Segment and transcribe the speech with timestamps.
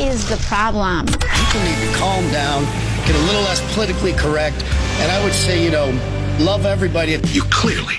[0.00, 1.06] is the problem.
[1.06, 2.64] People need to calm down,
[3.06, 4.62] get a little less politically correct,
[5.00, 5.86] and I would say, you know,
[6.38, 7.18] love everybody.
[7.28, 7.96] You clearly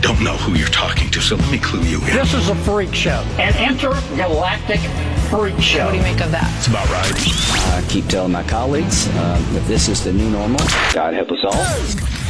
[0.00, 2.16] don't know who you're talking to, so let me clue you in.
[2.16, 4.80] This is a freak show, an intergalactic
[5.28, 5.84] freak show.
[5.84, 6.50] What do you make of that?
[6.58, 7.84] It's about right.
[7.84, 10.60] I keep telling my colleagues uh, that this is the new normal.
[10.92, 11.52] God help us all.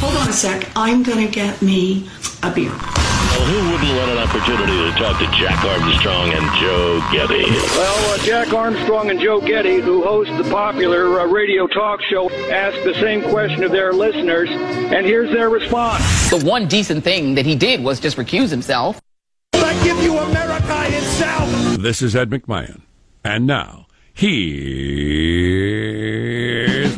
[0.01, 0.69] Hold on a sec.
[0.75, 2.09] I'm going to get me
[2.43, 2.73] a beer.
[3.41, 7.43] Well, who wouldn't want an opportunity to talk to Jack Armstrong and Joe Getty?
[7.75, 12.29] Well, uh, Jack Armstrong and Joe Getty, who host the popular uh, radio talk show,
[12.51, 16.05] ask the same question of their listeners, and here's their response.
[16.29, 19.01] The one decent thing that he did was just recuse himself.
[19.55, 21.49] I give you America itself.
[21.79, 22.83] This is Ed McMahon.
[23.25, 24.59] And now, here's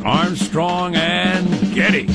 [0.01, 2.09] Armstrong and Getty.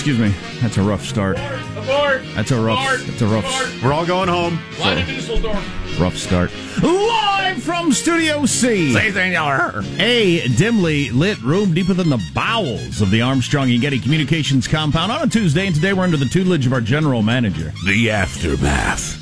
[0.00, 0.34] Excuse me.
[0.62, 1.36] That's a rough start.
[1.76, 2.22] Abort!
[2.34, 2.78] That's a rough.
[2.82, 3.06] Abort!
[3.06, 3.44] That's a rough.
[3.44, 3.82] Abort!
[3.84, 4.56] We're all going home.
[4.70, 6.00] Fly to Dusseldorf.
[6.00, 6.50] Rough start.
[6.82, 8.94] Live from Studio C.
[8.94, 13.98] Say thing A dimly lit room deep within the bowels of the Armstrong and Getty
[13.98, 17.70] Communications compound on a Tuesday, and today we're under the tutelage of our general manager.
[17.84, 19.18] The aftermath.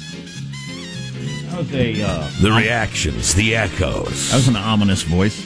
[1.72, 2.00] That.
[2.00, 4.30] Uh, The reactions, the echoes.
[4.30, 5.44] that was an ominous voice.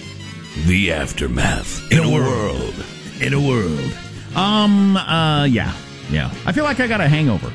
[0.67, 1.91] The aftermath.
[1.91, 2.75] In a world.
[3.23, 3.95] In a world.
[4.37, 4.97] Um.
[4.97, 5.45] Uh.
[5.45, 5.75] Yeah.
[6.11, 6.33] Yeah.
[6.47, 7.51] I feel like I got a hangover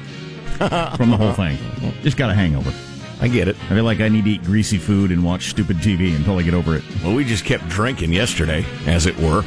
[0.97, 1.57] from the whole thing.
[2.01, 2.73] Just got a hangover.
[3.19, 3.55] I get it.
[3.65, 6.43] I feel like I need to eat greasy food and watch stupid TV until I
[6.43, 6.83] get over it.
[7.03, 9.43] Well, we just kept drinking yesterday, as it were.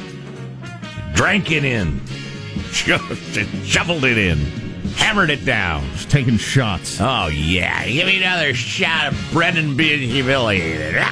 [1.14, 2.00] Drank it in.
[2.72, 3.05] Just
[3.65, 4.39] shoveled it in.
[4.97, 5.84] Hammered it down.
[5.92, 6.98] Just taking shots.
[7.00, 7.87] Oh, yeah.
[7.87, 10.97] Give me another shot of Brendan being humiliated.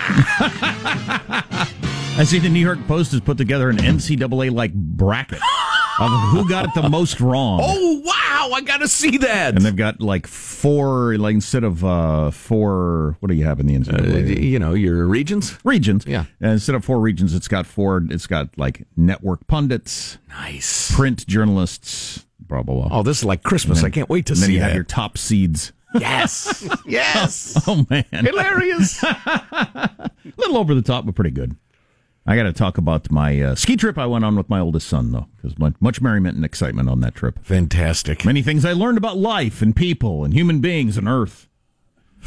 [2.19, 5.41] I see the New York Post has put together an NCAA like bracket
[6.01, 7.61] of who got it the most wrong.
[7.63, 8.51] oh, wow.
[8.55, 9.55] I got to see that.
[9.57, 13.67] And they've got like four, like instead of uh, four, what do you have in
[13.67, 15.57] the Uh, you know, your regions?
[15.65, 16.05] regions.
[16.07, 16.25] Yeah.
[16.41, 18.03] And instead of four regions, it's got four.
[18.11, 20.95] It's got like network pundits, Nice.
[20.95, 22.99] print journalists, blah blah blah.
[22.99, 23.79] Oh, this is like Christmas.
[23.83, 24.67] Then- I can't wait to and then see you that.
[24.67, 25.73] have your top seeds.
[25.99, 26.67] yes.
[26.87, 27.63] yes.
[27.67, 29.03] Oh man, Hilarious.
[29.03, 31.57] a little over the top, but pretty good.
[32.29, 34.87] I got to talk about my uh, ski trip I went on with my oldest
[34.87, 37.43] son, though, because much, much merriment and excitement on that trip.
[37.43, 38.23] Fantastic.
[38.23, 41.49] Many things I learned about life and people and human beings and Earth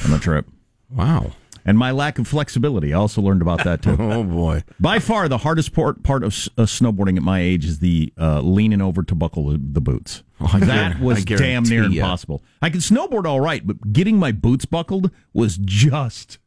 [0.03, 0.47] on the trip.
[0.89, 1.33] Wow.
[1.63, 2.95] And my lack of flexibility.
[2.95, 3.91] I also learned about that, too.
[3.99, 4.63] Oh, boy.
[4.79, 8.41] By far, the hardest part, part of uh, snowboarding at my age is the uh,
[8.41, 10.23] leaning over to buckle the, boots.
[10.39, 12.41] Oh, that was damn near impossible.
[12.59, 16.39] I could snowboard all right, but getting my boots buckled was just.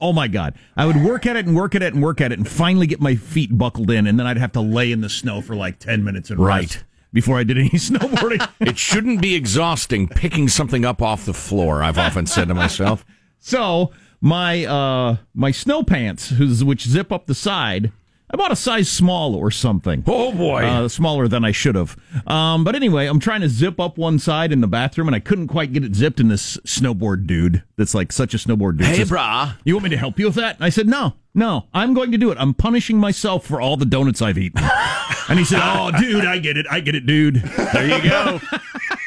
[0.00, 0.54] Oh my God.
[0.76, 2.86] I would work at it and work at it and work at it and finally
[2.86, 5.54] get my feet buckled in, and then I'd have to lay in the snow for
[5.56, 6.62] like 10 minutes and Right.
[6.74, 8.46] rest before I did any snowboarding.
[8.60, 13.04] It shouldn't be exhausting picking something up off the floor, I've often said to myself.
[13.46, 17.92] So my uh my snow pants, which zip up the side,
[18.30, 20.02] I bought a size small or something.
[20.06, 20.64] Oh, boy.
[20.64, 21.96] uh, smaller than I should have.
[22.26, 25.20] Um, but anyway, I'm trying to zip up one side in the bathroom, and I
[25.20, 26.18] couldn't quite get it zipped.
[26.20, 29.56] And this snowboard dude, that's like such a snowboard dude, Hey, says, brah.
[29.64, 30.56] you want me to help you with that?
[30.56, 32.38] And I said, no, no, I'm going to do it.
[32.40, 34.64] I'm punishing myself for all the donuts I've eaten.
[35.28, 37.36] and he said, oh, dude, I get it, I get it, dude.
[37.36, 38.40] There you go.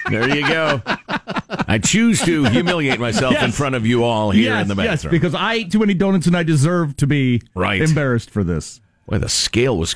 [0.10, 0.82] There you go.
[1.68, 5.04] I choose to humiliate myself in front of you all here yes, in the yes,
[5.04, 5.12] bathroom.
[5.12, 7.82] because I ate too many donuts, and I deserve to be Right.
[7.82, 8.80] embarrassed for this.
[9.08, 9.96] Boy, the scale was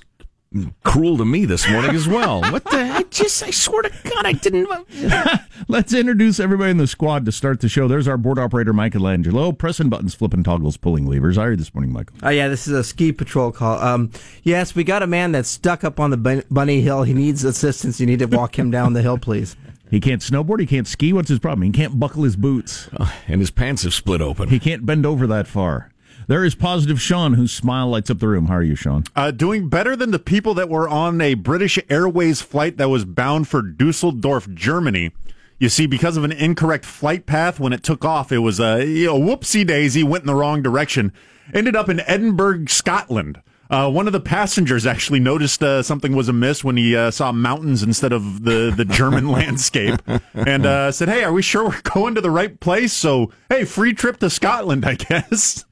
[0.84, 2.42] cruel to me this morning as well.
[2.52, 2.78] What the?
[2.78, 4.70] I just, I swear to God, I didn't.
[5.68, 7.88] Let's introduce everybody in the squad to start the show.
[7.88, 11.36] There's our board operator, Michelangelo, pressing buttons, flipping toggles, pulling levers.
[11.38, 12.16] How are you this morning, Michael?
[12.24, 13.80] Oh yeah, this is a ski patrol call.
[13.80, 14.12] Um,
[14.44, 17.04] yes, we got a man that's stuck up on the bun- bunny hill.
[17.04, 18.00] He needs assistance.
[18.00, 19.56] You need to walk him down the hill, please.
[19.90, 20.62] He can't snowboard.
[20.62, 21.12] He can't ski.
[21.12, 21.64] What's his problem?
[21.64, 22.90] He can't buckle his boots.
[23.28, 24.50] and his pants have split open.
[24.50, 25.91] He can't bend over that far.
[26.32, 28.46] There is positive Sean, whose smile lights up the room.
[28.46, 29.04] How are you, Sean?
[29.18, 33.04] Uh, doing better than the people that were on a British Airways flight that was
[33.04, 35.12] bound for Dusseldorf, Germany.
[35.60, 38.86] You see, because of an incorrect flight path, when it took off, it was a
[38.86, 41.12] you know, whoopsie daisy, went in the wrong direction.
[41.54, 43.42] Ended up in Edinburgh, Scotland.
[43.70, 47.34] Uh, one of the passengers actually noticed uh, something was amiss when he uh, saw
[47.34, 50.02] mountains instead of the, the German landscape
[50.34, 52.94] and uh, said, Hey, are we sure we're going to the right place?
[52.94, 55.66] So, hey, free trip to Scotland, I guess.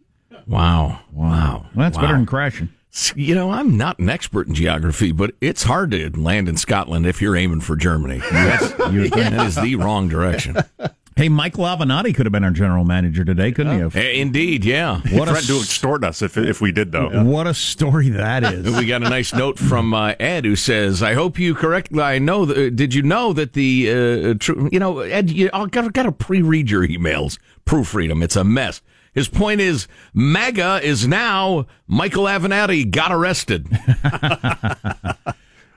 [0.49, 0.99] Wow.
[1.11, 1.67] Wow.
[1.75, 2.01] Well, that's Wow.
[2.03, 2.69] better than crashing.
[3.15, 7.05] You know, I'm not an expert in geography, but it's hard to land in Scotland
[7.05, 8.17] if you're aiming for Germany.
[8.31, 10.57] That's, you- That is the wrong direction.
[11.15, 13.93] Hey, Michael Avenatti could have been our general manager today, couldn't he have?
[13.93, 15.01] Eh, Indeed, yeah.
[15.11, 17.09] What threatened to extort us if if we did though.
[17.25, 18.73] What a story that is.
[18.77, 22.01] We got a nice note from uh, Ed who says, "I hope you correctly.
[22.01, 22.45] I know.
[22.45, 25.29] That, uh, did you know that the uh, tr- you know Ed?
[25.29, 28.23] You I got got to pre-read your emails, proofread them.
[28.23, 28.81] It's a mess."
[29.19, 33.67] His point is, MAGA is now Michael Avenatti got arrested.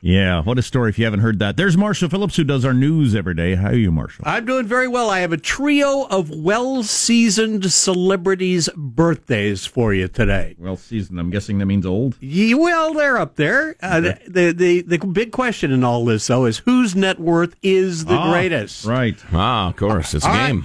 [0.05, 1.57] Yeah, what a story if you haven't heard that.
[1.57, 3.55] There's Marshall Phillips who does our news every day.
[3.55, 4.25] How are you, Marshall?
[4.27, 5.09] I'm doing very well.
[5.09, 10.57] I have a trio of well seasoned celebrities' birthdays for you today.
[10.59, 12.19] Well seasoned, I'm guessing that means old?
[12.21, 13.77] Yeah, well, they're up there.
[13.81, 17.55] Uh, the, the, the, the big question in all this, though, is whose net worth
[17.63, 18.85] is the Ah, greatest?
[18.85, 19.17] Right.
[19.33, 20.65] ah, of course, it's a All right.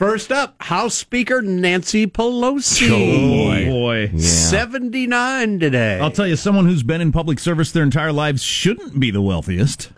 [0.00, 0.08] Game.
[0.08, 2.90] First up, House Speaker Nancy Pelosi.
[2.90, 4.16] Oh, boy.
[4.16, 6.00] 79 today.
[6.00, 9.22] I'll tell you, someone who's been in public service their entire lives shouldn't be the
[9.22, 9.90] wealthiest.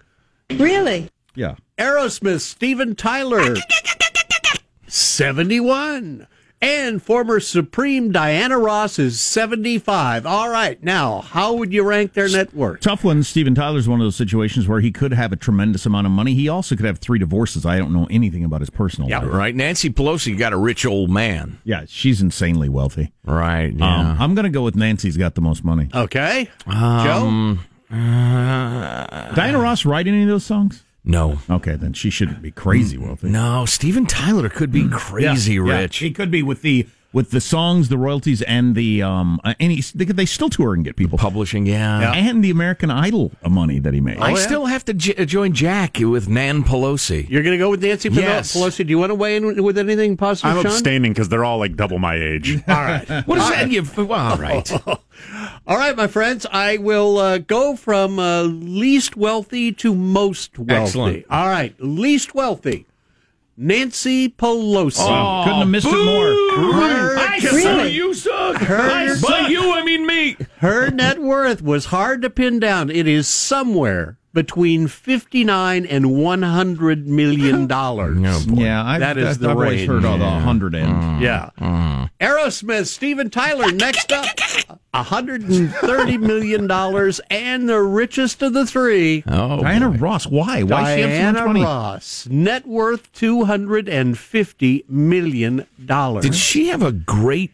[0.51, 1.09] Really?
[1.35, 1.55] Yeah.
[1.79, 3.55] Aerosmith Steven Tyler.
[4.87, 6.27] 71.
[6.63, 10.25] And former Supreme Diana Ross is 75.
[10.25, 10.81] All right.
[10.81, 12.79] Now, how would you rank their net worth?
[12.81, 13.25] Tough one.
[13.25, 16.35] Steven Tyler's one of those situations where he could have a tremendous amount of money.
[16.35, 17.67] He also could have three divorces.
[17.67, 19.33] I don't know anything about his personal Yeah, life.
[19.33, 19.55] right.
[19.57, 21.59] Nancy Pelosi got a rich old man.
[21.65, 23.11] Yeah, she's insanely wealthy.
[23.25, 23.73] Right.
[23.75, 23.99] Yeah.
[24.13, 25.89] Um, I'm going to go with Nancy's got the most money.
[25.93, 26.49] Okay.
[26.67, 27.59] Um,
[27.91, 30.85] Diana Ross write any of those songs?
[31.05, 31.39] No.
[31.51, 33.29] Okay, then she shouldn't be crazy wealthy.
[33.29, 34.93] No, Steven Tyler could be hmm.
[34.93, 35.79] crazy Yeah, yeah.
[35.81, 35.99] rich.
[35.99, 39.41] He could be with the with the songs, the royalties, and the um.
[39.45, 42.13] uh, And he, they, they still tour and get people Publishing, yeah.
[42.13, 44.19] and the American Idol money that he made.
[44.19, 47.29] I still have to j- join Jack with Nan Pelosi.
[47.29, 48.57] You're going to go with Nancy Pelo- Yes.
[48.57, 48.79] Pelosi.
[48.87, 50.73] Do you want to weigh in with anything positive, I'm Sean?
[50.73, 52.57] abstaining because they're all like double my age.
[52.69, 53.07] All right.
[53.27, 53.71] What is that?
[53.71, 54.71] You, well, all right.
[55.67, 56.47] All right, my friends.
[56.51, 60.75] I will uh, go from uh, least wealthy to most wealthy.
[60.83, 61.25] Excellent.
[61.31, 61.75] All right.
[61.79, 62.87] Least wealthy.
[63.57, 64.97] Nancy Pelosi.
[65.01, 66.73] Oh, couldn't have missed it more.
[66.73, 68.63] Her, I sue you, suck.
[68.63, 70.37] I, by you, I mean me.
[70.59, 72.91] her net worth was hard to pin down.
[72.91, 78.47] It is somewhere between 59 and 100 million oh, dollars.
[78.47, 79.89] Yeah, I've, That is I've the always range.
[79.89, 80.93] heard of the hundred end.
[80.93, 81.21] Mm.
[81.21, 81.51] Yeah.
[81.61, 82.11] Mm.
[82.21, 84.27] Aerosmith, Steven Tyler, next up,
[84.95, 86.71] $130 million
[87.31, 90.63] and the richest of the three, Oh, Diana Ross, why?
[90.63, 91.63] Why does she have so much Diana money?
[91.65, 92.29] Ross.
[92.31, 95.67] Net worth $250 million.
[96.21, 97.51] Did she have a great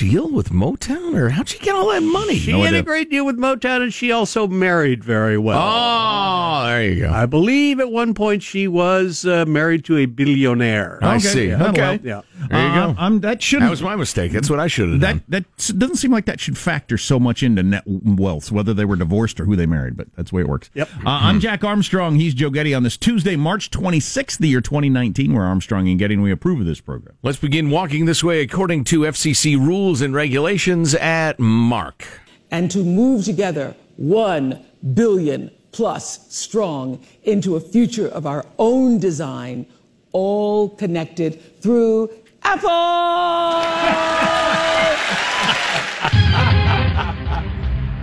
[0.00, 2.38] deal with Motown, or how'd she get all that money?
[2.38, 2.80] She No had idea.
[2.80, 5.60] a great deal with Motown, and she also married very well.
[5.62, 7.10] Oh, there you go.
[7.12, 10.98] I believe at one point she was uh, married to a billionaire.
[11.02, 11.48] I see.
[11.48, 11.80] yeah, Okay.
[11.80, 12.04] help.
[12.04, 12.22] Yeah.
[12.48, 13.00] There you Um, go.
[13.00, 13.66] I'm, that shouldn't.
[13.66, 14.32] That was my mistake.
[14.32, 15.44] That's what I should have that done.
[15.66, 18.96] that doesn't seem like that should factor so much into net wealth, whether they were
[18.96, 19.96] divorced or who they married.
[19.96, 20.70] But that's the way it works.
[20.74, 20.88] Yep.
[21.04, 22.16] Uh, I'm Jack Armstrong.
[22.16, 25.32] He's Joe Getty on this Tuesday, March 26th, the year 2019.
[25.32, 27.14] We're Armstrong and Getty, and we approve of this program.
[27.22, 32.06] Let's begin walking this way according to FCC rules and regulations at Mark.
[32.50, 34.64] and to move together one
[34.94, 39.66] billion plus strong into a future of our own design,
[40.12, 42.10] all connected through
[42.42, 42.70] Apple.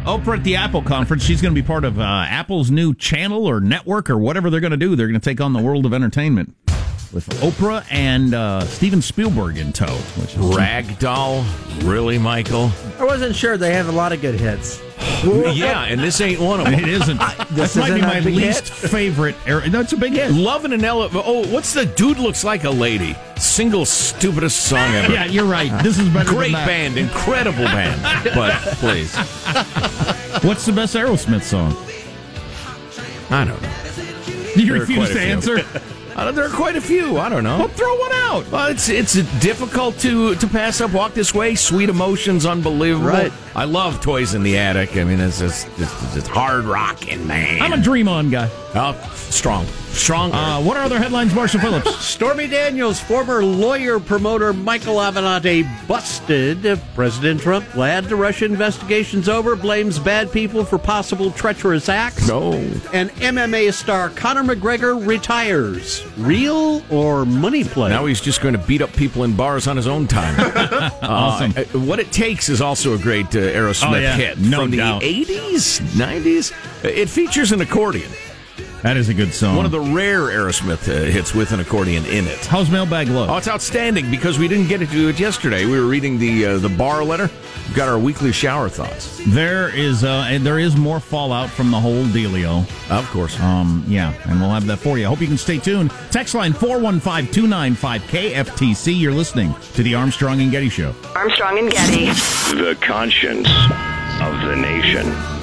[0.06, 1.24] Oprah at the Apple conference.
[1.24, 4.62] She's going to be part of uh, Apple's new channel or network or whatever they're
[4.62, 4.96] going to do.
[4.96, 6.56] They're going to take on the world of entertainment
[7.14, 9.86] with Oprah and uh, Steven Spielberg in tow.
[10.20, 11.44] Which is Ragdoll,
[11.88, 12.72] really, Michael?
[13.00, 13.58] I wasn't sure.
[13.58, 14.82] They have a lot of good hits.
[15.24, 16.74] yeah, and this ain't one of them.
[16.76, 17.22] It isn't.
[17.52, 18.90] This That might be isn't a my least hit?
[18.92, 19.36] favorite.
[19.46, 19.68] Era.
[19.70, 20.32] No, it's a big hit.
[20.32, 21.24] Loving an elephant.
[21.26, 23.16] Oh, what's the dude looks like a lady?
[23.38, 25.14] Single stupidest song ever.
[25.14, 25.72] Yeah, you're right.
[25.82, 26.30] This is better.
[26.30, 26.68] Great than that.
[26.68, 28.02] band, incredible band.
[28.36, 29.16] But please,
[30.44, 31.76] What's the best Aerosmith song?
[33.30, 33.70] I don't know.
[34.56, 35.64] You There refuse to answer.
[36.26, 37.18] Don't- there are quite a few.
[37.18, 37.60] I don't know.
[37.60, 38.52] Well, throw one out.
[38.52, 40.92] Well, it's it's difficult to to pass up.
[40.92, 41.56] Walk this way.
[41.56, 43.08] Sweet emotions, unbelievable.
[43.08, 43.32] Right.
[43.58, 44.96] I love Toys in the Attic.
[44.98, 47.60] I mean, it's just it's, it's hard rocking, man.
[47.60, 48.48] I'm a Dream On guy.
[48.76, 50.32] oh, strong, strong.
[50.32, 51.98] Uh, what are other headlines, Marshall Phillips?
[52.06, 56.80] Stormy Daniels, former lawyer promoter Michael Avenatti busted.
[56.94, 62.28] President Trump, glad the Russia investigation's over, blames bad people for possible treacherous acts.
[62.28, 62.54] no.
[62.94, 66.06] And MMA star Conor McGregor retires.
[66.18, 67.90] Real or money play?
[67.90, 70.36] Now he's just going to beat up people in bars on his own time.
[71.08, 71.54] Awesome.
[71.56, 74.16] Uh, what it takes is also a great uh, Aerosmith Oh, yeah.
[74.16, 75.02] hit No from doubt.
[75.02, 76.52] the '80s, '90s.
[76.84, 78.10] It features an accordion.
[78.84, 79.56] That is a good song.
[79.56, 82.46] One of the rare Aerosmith uh, hits with an accordion in it.
[82.46, 83.28] How's Mailbag Look?
[83.30, 85.66] Oh, it's outstanding because we didn't get to do it yesterday.
[85.66, 87.28] We were reading the uh, the bar letter.
[87.68, 89.20] We've got our weekly shower thoughts.
[89.28, 92.66] There is uh, and there is more fallout from the whole dealio.
[92.92, 93.40] Of course.
[93.40, 95.06] Um, yeah, and we'll have that for you.
[95.06, 95.90] I hope you can stay tuned.
[96.12, 99.00] Text line 415-295-KFTC.
[99.00, 100.94] You're listening to the Armstrong and Getty Show.
[101.16, 102.06] Armstrong and Getty.
[102.56, 103.50] The conscience
[104.22, 105.37] of the nation.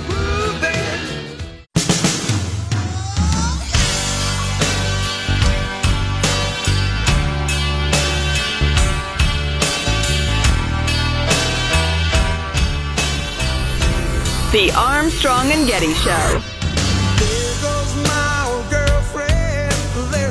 [14.55, 16.41] The Armstrong and Getty Show.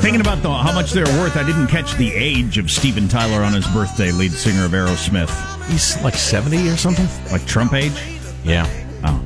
[0.00, 3.42] Thinking about the, how much they're worth, I didn't catch the age of Steven Tyler
[3.44, 5.28] on his birthday, lead singer of Aerosmith.
[5.66, 7.06] He's like 70 or something?
[7.30, 7.92] Like Trump age?
[8.44, 8.66] Yeah.
[9.04, 9.22] Oh.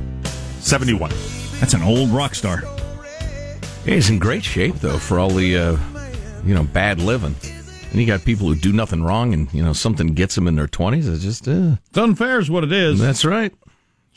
[0.59, 1.11] 71.
[1.61, 2.63] That's an old rock star.
[3.85, 5.77] He's in great shape, though, for all the, uh,
[6.43, 7.35] you know, bad living.
[7.91, 10.55] And you got people who do nothing wrong and, you know, something gets them in
[10.55, 11.11] their 20s.
[11.11, 12.99] It's just, uh, It's unfair is what it is.
[12.99, 13.53] that's right.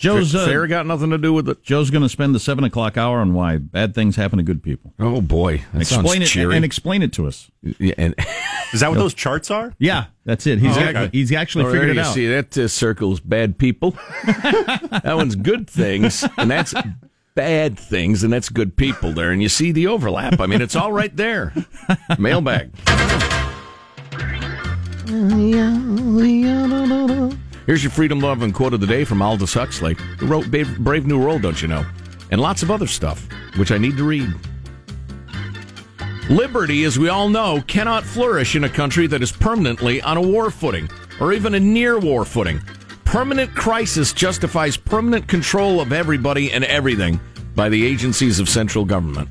[0.02, 1.62] Joe's, uh, Fair got nothing to do with it.
[1.62, 4.60] Joe's going to spend the 7 o'clock hour on why bad things happen to good
[4.62, 4.92] people.
[4.98, 5.62] Oh, boy.
[5.72, 6.56] That explain it cheery.
[6.56, 7.50] and explain it to us.
[7.62, 8.14] Yeah, and
[8.72, 9.74] Is that what those charts are?
[9.78, 10.58] Yeah, that's it.
[10.58, 11.16] He's Oh, actually, okay.
[11.16, 12.14] he's actually Oh, figured it you out.
[12.14, 13.92] See, that uh, circles bad people.
[14.26, 16.74] that one's good things, and that's
[17.36, 19.30] bad things, and that's good people there.
[19.30, 20.40] And you see the overlap.
[20.40, 21.54] I mean, it's all right there.
[22.18, 22.72] Mailbag.
[27.66, 30.78] Here's your freedom, love, and quote of the day from Aldous Huxley, who wrote Brave,
[30.78, 31.84] Brave New World, don't you know?
[32.30, 34.28] And lots of other stuff, which I need to read.
[36.28, 40.20] Liberty, as we all know, cannot flourish in a country that is permanently on a
[40.22, 40.88] war footing,
[41.20, 42.60] or even a near war footing.
[43.04, 47.20] Permanent crisis justifies permanent control of everybody and everything
[47.54, 49.28] by the agencies of central government.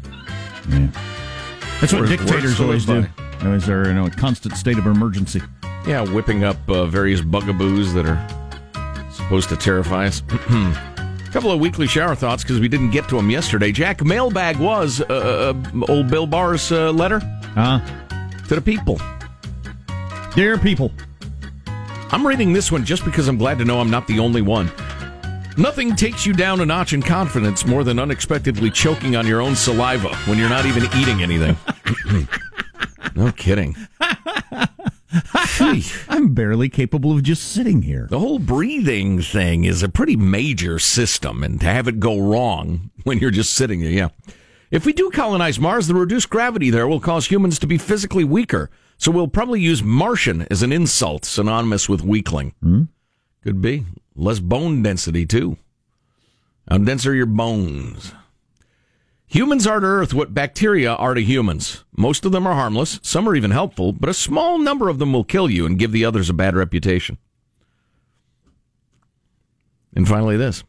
[1.80, 3.46] That's what Worth- dictators worth to always live do.
[3.48, 5.42] Always are in a constant state of emergency.
[5.88, 8.20] Yeah, whipping up uh, various bugaboos that are
[9.12, 10.22] supposed to terrify us.
[10.30, 13.72] A couple of weekly shower thoughts because we didn't get to them yesterday.
[13.72, 17.20] Jack, mailbag was uh, uh, old Bill Barr's uh, letter
[17.56, 17.80] Uh,
[18.48, 19.02] to the people.
[20.36, 20.92] dear people,
[22.12, 24.72] I'm reading this one just because I'm glad to know I'm not the only one.
[25.58, 29.56] Nothing takes you down a notch in confidence more than unexpectedly choking on your own
[29.56, 31.58] saliva when you're not even eating anything.
[33.16, 33.76] no kidding.
[36.10, 38.08] I'm barely capable of just sitting here.
[38.10, 42.92] The whole breathing thing is a pretty major system, and to have it go wrong
[43.04, 44.10] when you're just sitting there, yeah.
[44.70, 48.24] If we do colonize Mars, the reduced gravity there will cause humans to be physically
[48.24, 48.70] weaker.
[48.98, 52.54] So we'll probably use Martian as an insult synonymous with weakling.
[52.62, 52.84] Hmm?
[53.44, 53.86] Could be.
[54.16, 55.58] Less bone density, too.
[56.70, 58.14] How dense are your bones?
[59.32, 61.86] Humans are to Earth what bacteria are to humans.
[61.96, 65.14] Most of them are harmless, some are even helpful, but a small number of them
[65.14, 67.18] will kill you and give the others a bad reputation.
[69.96, 70.66] And finally, this.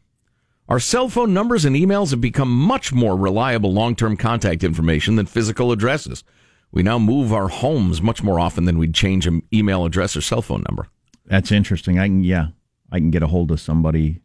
[0.69, 5.17] Our cell phone numbers and emails have become much more reliable long term contact information
[5.17, 6.23] than physical addresses.
[6.71, 10.21] We now move our homes much more often than we'd change an email address or
[10.21, 10.87] cell phone number.
[11.25, 11.99] That's interesting.
[11.99, 12.47] I can, yeah,
[12.89, 14.21] I can get a hold of somebody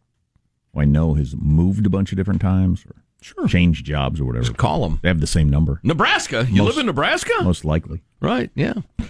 [0.71, 3.47] who I know has moved a bunch of different times or Sure.
[3.47, 4.45] changed jobs or whatever.
[4.45, 4.99] Just call them.
[5.03, 6.47] They have the same number, Nebraska?
[6.49, 7.33] You Most- live in Nebraska?
[7.43, 8.01] most likely.
[8.21, 8.73] Right, yeah.
[8.99, 9.05] Uh,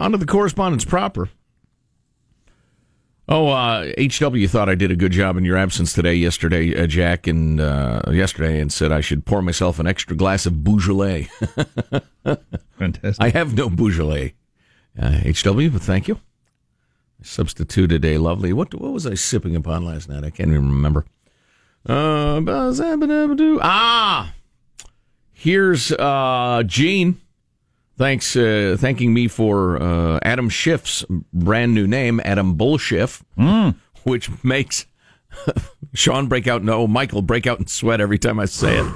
[0.00, 1.28] on to the correspondence proper.
[3.26, 6.86] Oh, uh, HW thought I did a good job in your absence today, yesterday, uh,
[6.86, 11.28] Jack, and uh, yesterday, and said I should pour myself an extra glass of Beaujolais.
[12.78, 13.16] Fantastic.
[13.20, 14.34] I have no Beaujolais,
[15.00, 16.16] uh, HW, but thank you.
[16.16, 18.52] I substituted a lovely.
[18.52, 20.22] What what was I sipping upon last night?
[20.24, 21.06] I can't even remember.
[21.86, 22.40] Uh,
[23.62, 24.32] ah,
[25.32, 27.20] here's uh, Gene.
[27.96, 33.22] Thanks, uh, thanking me for uh, Adam Schiff's brand new name, Adam Bullshiff,
[34.02, 34.86] which makes
[35.94, 36.64] Sean break out.
[36.64, 38.92] No, Michael break out and sweat every time I say it.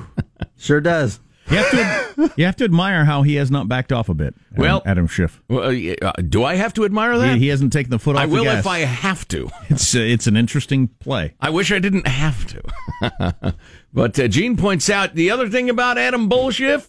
[0.56, 1.20] Sure does.
[1.50, 4.34] You have to you have to admire how he has not backed off a bit.
[4.52, 7.34] Adam- Well- Adam Schiff, Well, uh, uh, do I have to admire that?
[7.34, 8.32] he, he hasn't taken the foot off the ship.
[8.32, 8.60] I the will gas.
[8.60, 9.50] if I have to.
[9.70, 11.34] It's uh, it's an interesting play.
[11.40, 13.54] I wish I didn't have to.
[13.92, 16.88] but uh, Gene points out the other thing about Adam Bullshiff,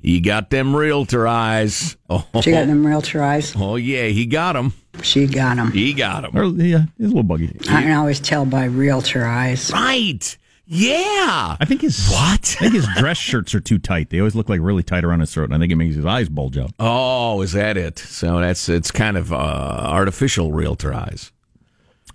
[0.00, 1.96] he got them realtor eyes.
[2.10, 3.52] Oh, She got them realtor eyes.
[3.56, 4.72] oh yeah, he got them.
[5.02, 5.70] She got them.
[5.72, 6.36] He got them.
[6.36, 7.54] Or, yeah, he's a little buggy.
[7.68, 9.70] I can always tell by realtor eyes.
[9.70, 10.36] Right.
[10.70, 11.56] Yeah.
[11.58, 12.56] I think his what?
[12.60, 14.10] I think his dress shirts are too tight.
[14.10, 16.04] They always look like really tight around his throat, and I think it makes his
[16.04, 16.72] eyes bulge out.
[16.78, 17.98] Oh, is that it?
[17.98, 21.32] So that's it's kind of uh, artificial realtor eyes.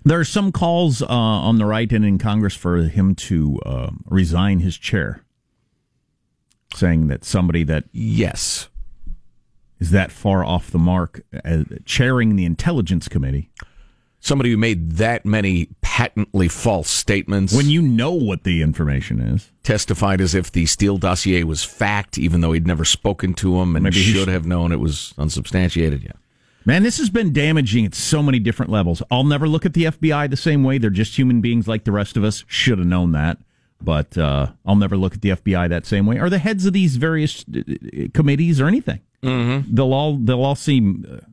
[0.04, 3.90] There are some calls uh, on the right and in Congress for him to uh,
[4.06, 5.22] resign his chair.
[6.76, 8.68] saying that somebody that yes
[9.80, 13.50] is that far off the mark, uh, chairing the intelligence committee.
[14.24, 17.54] Somebody who made that many patently false statements.
[17.54, 19.52] When you know what the information is.
[19.62, 23.76] Testified as if the Steele dossier was fact, even though he'd never spoken to him
[23.76, 26.02] and Maybe he should have known it was unsubstantiated.
[26.02, 26.12] Yeah.
[26.64, 29.02] Man, this has been damaging at so many different levels.
[29.10, 30.78] I'll never look at the FBI the same way.
[30.78, 32.44] They're just human beings like the rest of us.
[32.46, 33.36] Should have known that.
[33.78, 36.72] But uh, I'll never look at the FBI that same way, or the heads of
[36.72, 39.00] these various uh, uh, committees, or anything.
[39.22, 39.74] Mm-hmm.
[39.74, 41.04] They'll all they'll all seem.
[41.06, 41.26] Uh,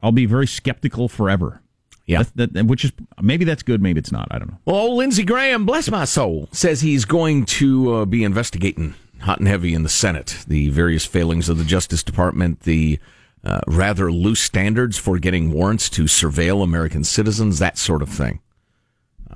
[0.00, 1.62] I'll be very skeptical forever.
[2.06, 4.28] Yeah, that, that, which is maybe that's good, maybe it's not.
[4.30, 4.58] I don't know.
[4.66, 9.38] Well, old Lindsey Graham, bless my soul, says he's going to uh, be investigating hot
[9.38, 12.98] and heavy in the Senate the various failings of the Justice Department, the
[13.42, 18.40] uh, rather loose standards for getting warrants to surveil American citizens, that sort of thing.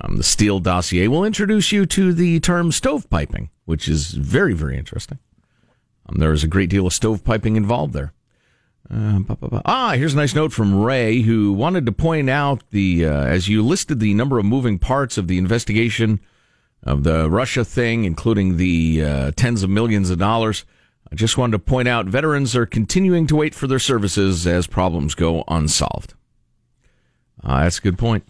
[0.01, 4.77] Um, the Steele dossier will introduce you to the term stovepiping, which is very, very
[4.77, 5.19] interesting.
[6.07, 8.13] Um, there is a great deal of stovepiping involved there.
[8.91, 9.19] Uh.
[9.65, 13.47] Ah, here's a nice note from Ray, who wanted to point out the uh, as
[13.47, 16.19] you listed the number of moving parts of the investigation
[16.83, 20.65] of the Russia thing, including the uh, tens of millions of dollars.
[21.11, 24.67] I just wanted to point out veterans are continuing to wait for their services as
[24.67, 26.13] problems go unsolved.
[27.43, 28.27] Uh, that's a good point.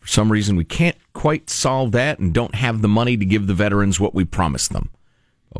[0.00, 3.46] For some reason, we can't quite solve that and don't have the money to give
[3.46, 4.90] the veterans what we promised them.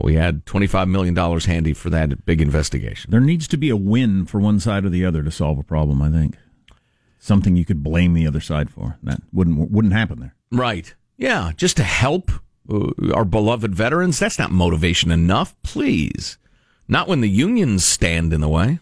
[0.02, 3.10] We had $25 million handy for that big investigation.
[3.10, 5.62] There needs to be a win for one side or the other to solve a
[5.62, 6.02] problem.
[6.02, 6.36] I think
[7.18, 8.98] something you could blame the other side for.
[9.02, 10.34] That wouldn't wouldn't happen there.
[10.50, 10.94] Right.
[11.16, 12.30] Yeah, just to help
[12.68, 14.18] uh, our beloved veterans.
[14.18, 16.38] That's not motivation enough, please.
[16.88, 18.78] Not when the unions stand in the way.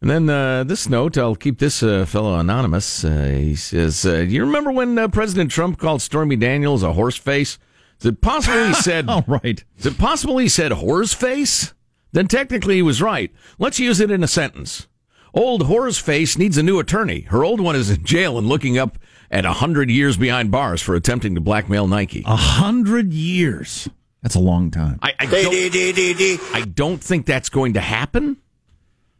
[0.00, 3.02] And then uh, this note, I'll keep this uh, fellow anonymous.
[3.04, 7.16] Uh, he says, uh, "You remember when uh, President Trump called Stormy Daniels a horse
[7.16, 7.58] face?
[8.00, 9.08] Is it possible he said?
[9.08, 9.64] All right.
[9.78, 11.72] Is it possible he said horse face?
[12.12, 13.32] Then technically he was right.
[13.58, 14.86] Let's use it in a sentence.
[15.34, 17.20] Old horse face needs a new attorney.
[17.22, 18.96] Her old one is in jail and looking up
[19.30, 22.22] at a hundred years behind bars for attempting to blackmail Nike.
[22.26, 23.88] A hundred years.
[24.22, 24.98] That's a long time.
[25.02, 28.38] I, I, don't, I don't think that's going to happen.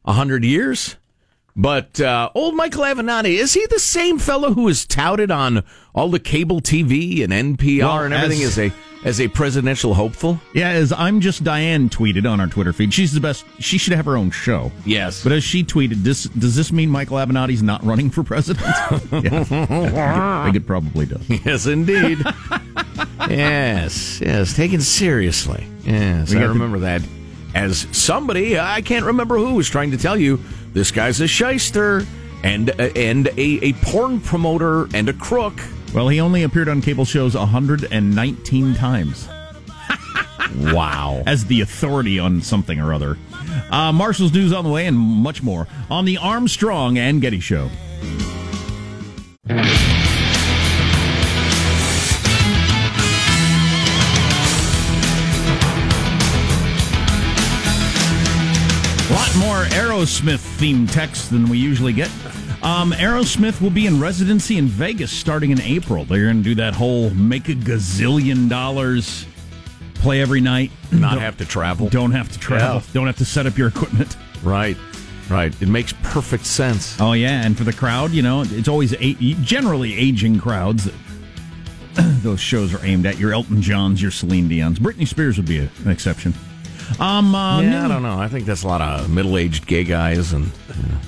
[0.06, 0.96] A hundred years.
[1.58, 6.10] But uh, old Michael Avenatti, is he the same fellow who is touted on all
[6.10, 8.72] the cable TV and NPR Well, and everything as- as, a
[9.04, 10.38] as a presidential hopeful?
[10.52, 13.46] Yeah, as I'm just Diane tweeted on our Twitter feed, she's the best.
[13.58, 14.70] She should have her own show.
[14.84, 15.22] Yes.
[15.22, 18.66] But as she tweeted, this does this mean Michael Avenatti's not running for president?
[19.12, 21.26] yeah, I think it probably does.
[21.46, 22.18] Yes, indeed.
[23.30, 25.66] yes, yes, taken seriously.
[25.84, 27.02] Yes, We I the- remember that.
[27.54, 30.38] As somebody, I can't remember who was trying to tell you,
[30.76, 32.04] this guy's a shyster
[32.42, 35.58] and uh, and a, a porn promoter and a crook.
[35.94, 39.26] Well, he only appeared on cable shows 119 times.
[40.66, 41.22] wow.
[41.26, 43.16] As the authority on something or other.
[43.70, 47.70] Uh, Marshall's news on the way and much more on the Armstrong and Getty Show.
[60.00, 62.10] Aerosmith themed text than we usually get.
[62.62, 66.04] Um, Aerosmith will be in residency in Vegas starting in April.
[66.04, 69.24] They're going to do that whole make a gazillion dollars,
[69.94, 71.88] play every night, Not Don't- have to travel.
[71.88, 72.76] Don't have to travel.
[72.76, 72.92] Yeah.
[72.92, 74.16] Don't have to set up your equipment.
[74.42, 74.76] Right,
[75.30, 75.54] right.
[75.62, 77.00] It makes perfect sense.
[77.00, 80.94] Oh yeah, and for the crowd, you know, it's always a- generally aging crowds that
[82.22, 83.18] those shows are aimed at.
[83.18, 86.34] Your Elton Johns, your Celine Dion's, Britney Spears would be a, an exception.
[87.00, 88.18] Um, uh, yeah, new- I don't know.
[88.18, 90.98] I think that's a lot of middle-aged gay guys, and you know,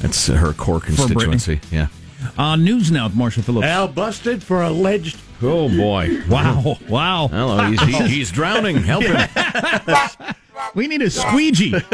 [0.00, 1.60] that's her core constituency.
[1.70, 1.88] Yeah.
[2.36, 3.66] Uh, news now with Marshall Phillips.
[3.66, 5.18] Al busted for alleged.
[5.42, 6.20] Oh boy!
[6.28, 6.78] Wow!
[6.88, 7.28] Wow!
[7.28, 8.76] Hello, he's, he, he's drowning.
[8.76, 9.28] Help him!
[10.74, 11.72] We need a squeegee.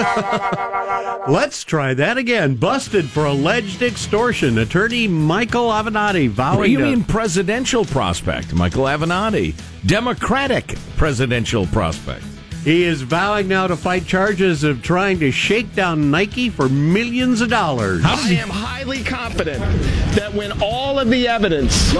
[1.28, 2.54] Let's try that again.
[2.54, 4.58] Busted for alleged extortion.
[4.58, 9.54] Attorney Michael Avenatti vowing you to mean presidential prospect, Michael Avenatti,
[9.86, 12.24] Democratic presidential prospect.
[12.68, 17.40] He is vowing now to fight charges of trying to shake down Nike for millions
[17.40, 18.04] of dollars.
[18.04, 19.60] I am highly confident
[20.14, 21.94] that when all of the evidence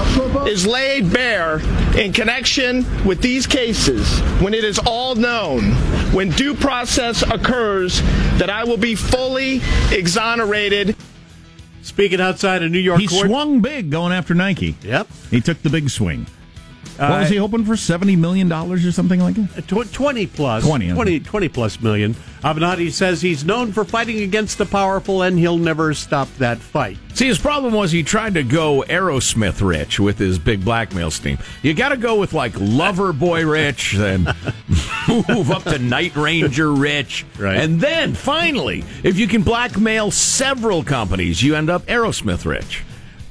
[0.47, 1.61] is laid bare
[1.97, 5.73] in connection with these cases, when it is all known,
[6.13, 8.03] when due process occurs,
[8.37, 10.97] that I will be fully exonerated.
[11.81, 13.25] Speaking outside of New York He court.
[13.27, 14.77] swung big going after Nike.
[14.83, 15.09] Yep.
[15.31, 16.27] He took the big swing.
[16.99, 17.77] What Uh, was he hoping for?
[17.77, 19.69] Seventy million dollars or something like that.
[19.69, 24.59] Tw- 20 plus 20, 20, 20 plus million avenatti says he's known for fighting against
[24.59, 28.45] the powerful and he'll never stop that fight See, his problem was he tried to
[28.45, 31.37] go Aerosmith rich with his big blackmail scheme.
[31.63, 34.25] You got to go with like lover boy rich and
[35.29, 37.27] move up to Night Ranger rich.
[37.37, 37.57] Right.
[37.59, 42.85] And then finally, if you can blackmail several companies, you end up Aerosmith rich.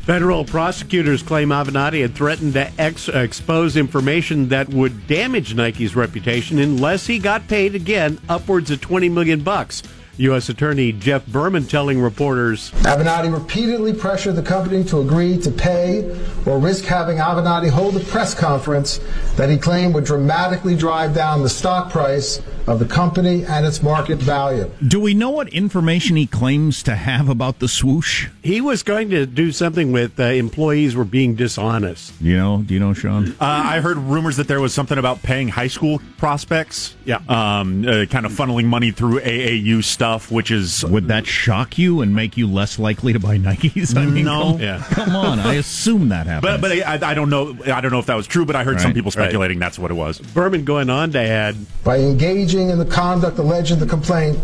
[0.07, 6.59] Federal prosecutors claim Avenatti had threatened to ex- expose information that would damage Nike's reputation
[6.59, 9.83] unless he got paid again upwards of 20 million bucks.
[10.15, 10.47] U.S.
[10.47, 16.09] Attorney Jeff Berman telling reporters Avenatti repeatedly pressured the company to agree to pay
[16.45, 19.01] or risk having Avenatti hold a press conference
[19.35, 23.81] that he claimed would dramatically drive down the stock price of the company and its
[23.81, 24.69] market value.
[24.85, 28.27] Do we know what information he claims to have about the swoosh?
[28.43, 32.13] he was going to do something with uh, employees were being dishonest.
[32.21, 32.63] You know?
[32.65, 33.31] Do you know, Sean?
[33.31, 36.95] Uh, I heard rumors that there was something about paying high school prospects.
[37.05, 37.17] Yeah.
[37.27, 40.83] Um, uh, kind of funneling money through AAU stuff, which is.
[40.85, 43.95] Would that shock you and make you less likely to buy Nikes?
[43.97, 44.51] I mean, No.
[44.53, 44.83] come, Yeah.
[44.91, 45.39] come on.
[45.39, 46.61] I assume that happened.
[46.61, 46.71] But but
[47.03, 48.87] I, I don't know I don't know if that was true, but I heard some
[48.89, 49.13] Right, people right.
[49.25, 50.19] speculating that's what it was.
[50.19, 54.37] Berman going on to add By engaging in the conduct alleged in the complaint,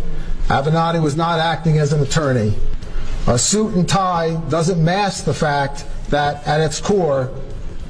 [0.48, 2.54] Avenatti was not acting as an attorney.
[3.28, 7.32] A suit and tie doesn't mask the fact that, at its core,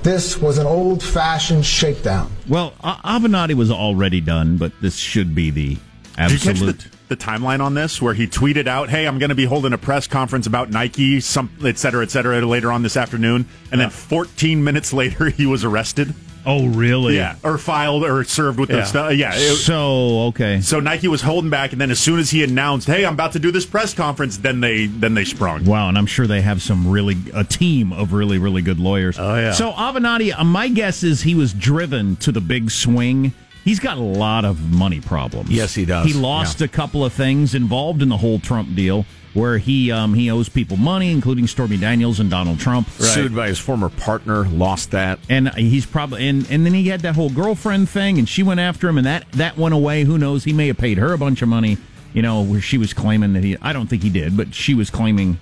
[0.03, 2.31] this was an old fashioned shakedown.
[2.47, 5.69] well, A- Avenatti was already done, but this should be the
[6.17, 6.87] Did you catch absolute.
[7.09, 9.73] the, the timeline on this where he tweeted out, "Hey, I'm going to be holding
[9.73, 13.79] a press conference about Nike, some et cetera, et cetera, later on this afternoon," and
[13.81, 16.13] then 14 minutes later he was arrested.
[16.45, 17.15] Oh, really?
[17.15, 18.77] Yeah, or filed or served with Yeah.
[18.77, 19.13] the stuff.
[19.13, 19.33] Yeah.
[19.35, 20.61] it- So, okay.
[20.61, 23.31] so Nike was holding back, and then as soon as he announced, "Hey, I'm about
[23.33, 25.65] to do this press conference," then they then they sprung.
[25.65, 29.17] Wow, and I'm sure they have some really a team of really really good lawyers.
[29.19, 29.53] Oh, yeah.
[29.53, 33.33] So Avenatti, uh, my guess is he was driven to the big swing.
[33.63, 35.49] He's got a lot of money problems.
[35.49, 36.05] Yes, he does.
[36.05, 40.13] He lost a couple of things involved in the whole Trump deal, where he um,
[40.13, 42.89] he owes people money, including Stormy Daniels and Donald Trump.
[42.89, 45.19] Sued by his former partner, lost that.
[45.29, 48.59] And he's probably and, and then he had that whole girlfriend thing, and she went
[48.59, 50.03] after him, and that that went away.
[50.03, 50.43] Who knows?
[50.43, 51.77] He may have paid her a bunch of money.
[52.13, 53.57] You know, where she was claiming that he.
[53.61, 55.39] I don't think he did, but she was claiming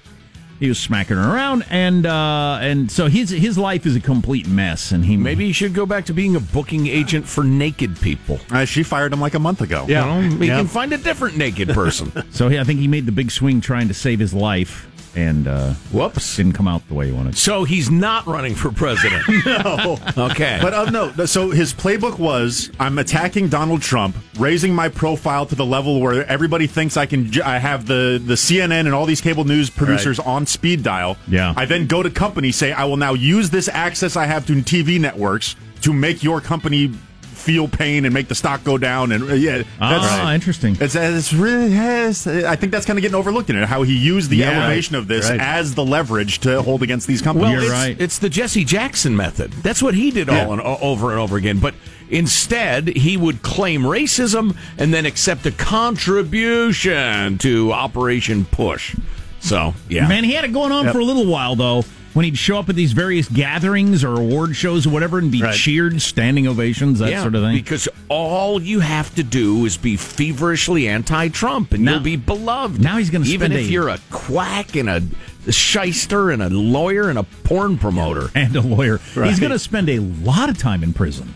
[0.61, 4.47] he was smacking her around, and uh, and so his his life is a complete
[4.47, 4.91] mess.
[4.91, 8.39] And he Maybe he should go back to being a booking agent for naked people.
[8.51, 9.85] Uh, she fired him like a month ago.
[9.89, 10.15] Yeah.
[10.21, 10.57] You know, he Yeah.
[10.59, 12.11] can find a different naked person.
[12.31, 15.47] So he, I think he made the big swing trying to save his life, and
[15.47, 16.37] uh, Whoops.
[16.37, 17.37] didn't come out the way he wanted.
[17.37, 19.23] So he's not running for president.
[19.45, 19.97] no.
[20.17, 20.59] Okay.
[20.61, 25.55] But uh, no, so his playbook was I'm attacking Donald Trump, raising my profile to
[25.55, 27.31] the level where everybody thinks I can.
[27.31, 31.17] j- I have the the CNN and all these cable news producers on speed dial.
[31.27, 31.53] Yeah.
[31.55, 34.53] I then go to company say I will now use this access I have to
[34.61, 36.93] TV networks to make your company
[37.41, 40.77] feel pain and make the stock go down and uh, yeah Ah, interesting.
[40.79, 43.97] it's, it's really yes, I think that's kind of getting overlooked in it how he
[43.97, 44.51] used the Yeah.
[44.63, 45.39] elevation of this Right.
[45.39, 47.95] as the leverage to hold against these companies Well, You're it's, right.
[47.99, 49.51] it's the Jesse Jackson method.
[49.63, 51.59] That's what he did all and, over and over again.
[51.59, 51.73] But
[52.09, 58.95] instead, he would claim racism and then accept a contribution to Operation Push.
[59.39, 60.07] So, yeah.
[60.07, 60.93] Man, he had it going on Yep.
[60.93, 61.83] for a little while though.
[62.13, 65.41] When he'd show up at these various gatherings or award shows or whatever, and be
[65.41, 65.55] Right.
[65.55, 67.55] cheered, standing ovations, that yeah, sort of thing.
[67.55, 72.81] Because all you have to do is be feverishly anti-Trump, and Now- you'll be beloved.
[72.81, 75.01] now he's gonna even if a- you're a quack and a
[75.49, 78.29] shyster and a lawyer and a porn promoter.
[78.35, 78.99] and a lawyer.
[79.15, 79.29] Right.
[79.29, 81.33] He's going to spend a lot of time in prison.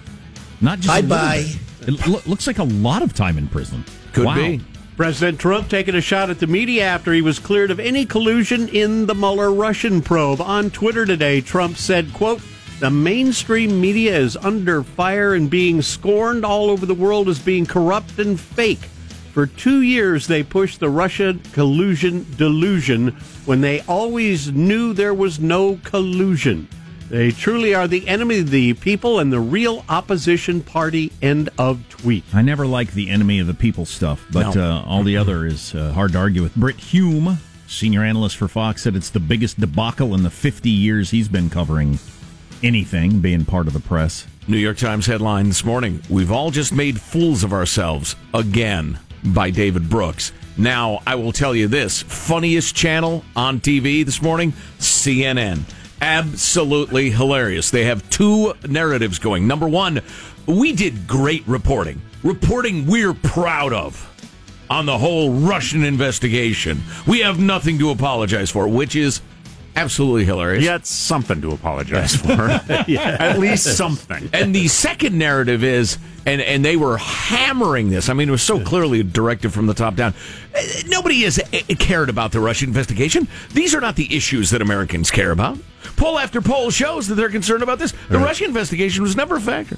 [0.61, 1.45] Not just a Bye-bye.
[1.85, 1.87] bit.
[1.95, 3.83] It lo- looks like a lot of time in prison.
[4.13, 4.35] Could Wow.
[4.35, 4.61] be.
[4.95, 8.69] President Trump taking a shot at the media after he was cleared of any collusion
[8.69, 10.39] in the Mueller Russian probe.
[10.39, 12.41] On Twitter today, Trump said, quote,
[12.79, 17.65] the mainstream media is under fire and being scorned all over the world as being
[17.65, 18.85] corrupt and fake.
[19.33, 23.09] For two years, they pushed the Russia collusion delusion
[23.45, 26.69] when they always knew there was no collusion.
[27.09, 31.11] They truly are the enemy of the people and the real opposition party.
[31.21, 32.23] End of tweet.
[32.33, 34.61] I never like the enemy of the people stuff, but No.
[34.77, 36.55] uh, all the other is uh, hard to argue with.
[36.55, 37.37] Brit Hume,
[37.67, 41.49] senior analyst for Fox, said it's the biggest debacle in the 50 years he's been
[41.49, 41.99] covering
[42.63, 44.25] anything, being part of the press.
[44.47, 49.49] New York Times headline this morning We've all just made fools of ourselves again by
[49.51, 50.31] David Brooks.
[50.57, 55.61] Now, I will tell you this funniest channel on TV this morning CNN.
[56.01, 57.71] Absolutely hilarious.
[57.71, 59.47] They have two narratives going.
[59.47, 60.01] Number one,
[60.45, 64.11] we did great reporting, reporting we're proud of
[64.69, 66.81] on the whole Russian investigation.
[67.07, 69.21] We have nothing to apologize for, which is
[69.75, 70.63] absolutely hilarious.
[70.63, 72.31] He had something to apologize for.
[72.69, 74.29] At least something.
[74.33, 78.09] And the second narrative is, and, and they were hammering this.
[78.09, 80.13] I mean, it was so clearly directed from the top down.
[80.55, 83.27] Uh, Nobody has uh, cared about the Russian investigation.
[83.53, 85.57] These are not the issues that Americans care about.
[85.95, 87.93] Poll after poll shows that they're concerned about this.
[88.09, 89.77] The Russia investigation was never a factor.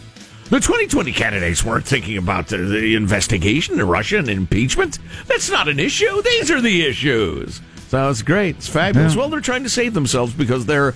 [0.49, 4.97] The 2020 candidates weren't thinking about the, the investigation, the Russian impeachment.
[5.27, 6.21] That's not an issue.
[6.21, 7.61] These are the issues.
[7.89, 8.57] So it's great.
[8.57, 9.13] It's fabulous.
[9.13, 9.19] Yeah.
[9.19, 10.91] Well, they're trying to save themselves because they're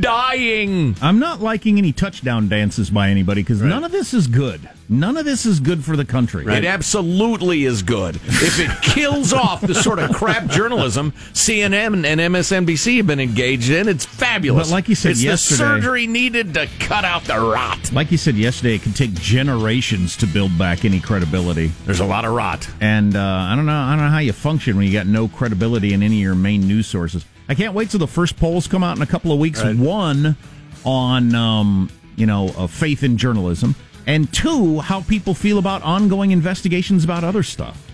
[0.00, 0.96] dying.
[1.00, 4.68] I'm not liking any touchdown dances by anybody because none of this is good.
[4.90, 6.46] None of this is good for the country.
[6.46, 8.16] It absolutely is good.
[8.16, 13.68] If it kills off the sort of crap journalism CNN and MSNBC have been engaged
[13.70, 14.68] in, it's fabulous.
[14.68, 17.92] But like you said it's yesterday- the surgery needed to cut out the rot.
[17.92, 21.70] Like you said yesterday, it can take generations to build back any credibility.
[21.84, 22.66] There's a lot of rot.
[22.80, 23.72] And uh, I don't know.
[23.78, 26.34] I don't know how you function when you got no credibility in any of your
[26.34, 27.26] main news sources.
[27.48, 29.62] I can't wait till the first polls come out in a couple of weeks.
[29.62, 30.36] One
[30.84, 33.74] on um, you know uh, faith in journalism,
[34.08, 37.84] and two how people feel about ongoing investigations about other stuff.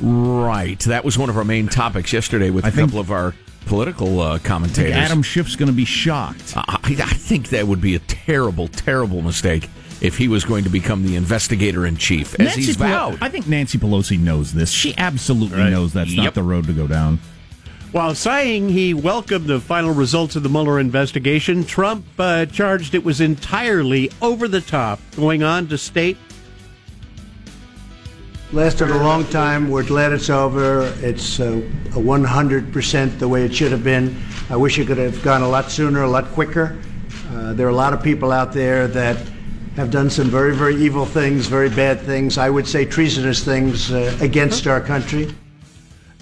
[0.00, 0.80] Right.
[0.80, 3.34] That was one of our main topics yesterday with I a think- couple of our
[3.66, 4.94] political uh, I think commentators.
[4.96, 6.54] Adam Schiff's going to be shocked.
[6.56, 9.68] I, I think that would be a terrible, terrible mistake
[10.00, 13.18] if he was going to become the investigator in chief, as he's Pelo- vowed.
[13.22, 14.68] I think Nancy Pelosi knows this.
[14.72, 15.70] She absolutely Right.
[15.70, 17.20] knows that's not the road to go down.
[17.92, 23.04] While saying he welcomed the final results of the Mueller investigation, Trump uh, charged it
[23.04, 26.16] was entirely over the top, going on to state
[28.52, 29.70] Lasted a long time.
[29.70, 30.82] We're glad it's over.
[31.00, 34.14] It's uh, a 100% the way it should have been.
[34.50, 36.78] I wish it could have gone a lot sooner, a lot quicker.
[37.30, 39.16] Uh, there are a lot of people out there that
[39.76, 42.36] have done some very, very evil things, very bad things.
[42.36, 45.34] I would say treasonous things uh, against our country.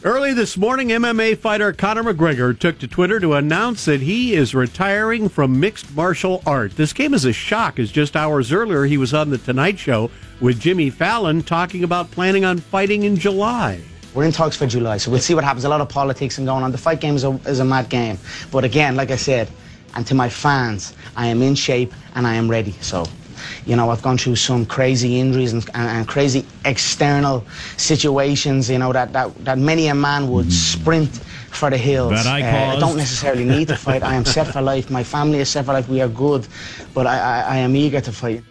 [0.02, 4.54] Early this morning, MMA fighter Conor McGregor took to Twitter to announce that he is
[4.54, 6.74] retiring from mixed martial art.
[6.74, 10.10] This came as a shock, as just hours earlier he was on The Tonight Show
[10.40, 13.82] with Jimmy Fallon talking about planning on fighting in July.
[14.14, 15.64] We're in talks for July, so we'll see what happens.
[15.64, 16.72] A lot of politics and going on.
[16.72, 18.16] The fight game is a, is a mad game.
[18.50, 19.50] But again, like I said,
[19.94, 22.72] and to my fans, I am in shape and I am ready.
[22.80, 23.04] So,
[23.66, 27.44] you know, I've gone through some crazy injuries and, and, and crazy external
[27.76, 31.08] situations, you know, that, that, that many a man would sprint
[31.50, 32.12] for the hills.
[32.12, 34.02] That I Uh, I don't necessarily need to fight.
[34.02, 34.90] I am set for life.
[34.90, 35.88] My family is set for life.
[35.88, 36.46] We are good.
[36.94, 38.42] But I, I, I am eager to fight.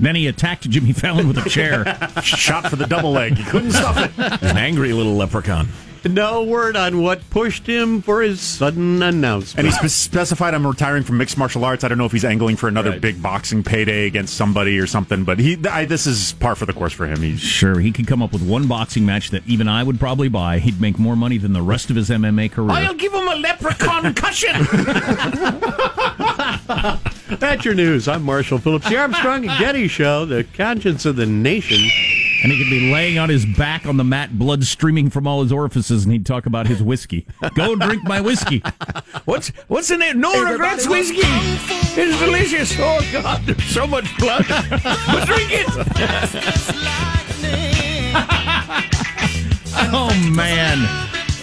[0.00, 1.84] Then he attacked Jimmy Fallon with a chair.
[2.22, 3.36] Shot for the double leg.
[3.36, 4.12] He couldn't stop it.
[4.40, 5.68] He's an angry little leprechaun.
[6.04, 9.66] No word on what pushed him for his sudden announcement.
[9.66, 11.84] And he spe- specified I'm retiring from mixed martial arts.
[11.84, 13.00] I don't know if he's angling for another Right.
[13.00, 16.72] big boxing payday against somebody or something, but he I, this is par for the
[16.72, 17.20] course for him.
[17.22, 20.28] He's Sure, he could come up with one boxing match that even I would probably
[20.28, 20.58] buy.
[20.58, 22.70] He'd make more money than the rest of his MMA career.
[22.70, 24.62] I'll give him a leprechaun cushion.
[27.38, 28.08] That's your news.
[28.08, 31.78] I'm Marshall Phillips, the Armstrong and Getty Show, the conscience of the nation.
[32.42, 35.42] And he could be laying on his back on the mat, blood streaming from all
[35.42, 37.26] his orifices, and he'd talk about his whiskey.
[37.54, 38.62] Go drink my whiskey.
[39.24, 40.16] What's what's in it?
[40.16, 41.18] No regrets whiskey.
[41.22, 42.72] It's delicious.
[42.78, 44.46] Oh God, there's so much blood.
[44.48, 45.68] but drink it.
[49.90, 50.78] Oh man.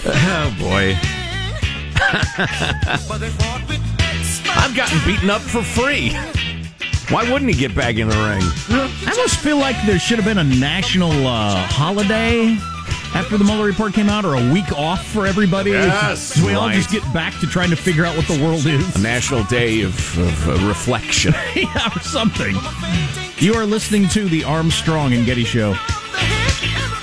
[0.05, 0.95] Oh boy.
[4.58, 6.10] I've gotten beaten up for free.
[7.09, 8.41] Why wouldn't he get back in the ring?
[8.69, 12.57] I almost feel like there should have been a national uh, holiday
[13.13, 15.71] after the Mueller report came out, or a week off for everybody.
[15.71, 16.75] Yes, So we all right.
[16.75, 18.95] just get back to trying to figure out what the world is.
[18.95, 21.33] A national day of, of uh, reflection.
[21.55, 22.55] yeah, or something.
[23.37, 25.75] You are listening to the Armstrong and Getty Show.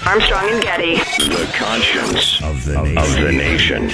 [0.05, 0.97] Armstrong and Getty.
[0.97, 2.99] The conscience of the nation.
[2.99, 3.91] Of the nation.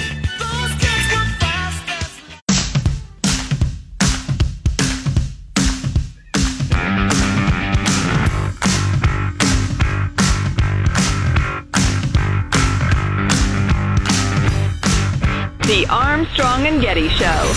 [15.89, 17.53] Armstrong and Getty Show.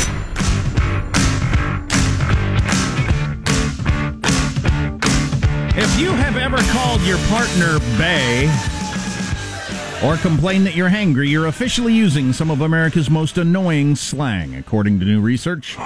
[5.74, 8.44] If you have ever called your partner Bay
[10.04, 14.98] or complained that you're hangry, you're officially using some of America's most annoying slang, according
[15.00, 15.76] to new research.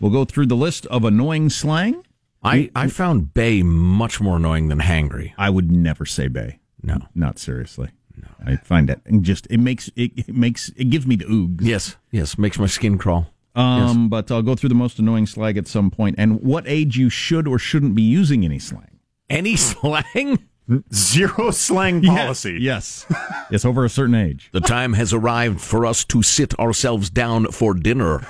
[0.00, 2.04] We'll go through the list of annoying slang.
[2.42, 5.32] I, I found Bay much more annoying than hangry.
[5.38, 6.58] I would never say Bay.
[6.82, 6.98] No.
[7.14, 7.90] Not seriously.
[8.16, 8.52] No.
[8.52, 11.60] I find it and just it makes it, it makes it gives me the oogs.
[11.62, 13.28] Yes, yes, makes my skin crawl.
[13.54, 16.96] Um, but I'll go through the most annoying slang at some point and what age
[16.96, 18.98] you should or shouldn't be using any slang.
[19.28, 20.38] Any slang?
[20.92, 22.58] zero slang policy.
[22.60, 23.04] Yes.
[23.50, 24.48] yes, over a certain age.
[24.52, 28.26] The time has arrived for us to sit ourselves down for dinner.